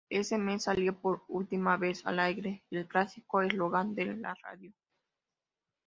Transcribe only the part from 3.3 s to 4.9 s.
eslogan de la radio.